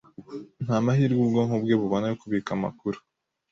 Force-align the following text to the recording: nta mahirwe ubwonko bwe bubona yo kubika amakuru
nta 0.63 0.77
mahirwe 0.85 1.19
ubwonko 1.23 1.55
bwe 1.63 1.75
bubona 1.81 2.05
yo 2.11 2.17
kubika 2.21 2.49
amakuru 2.57 2.97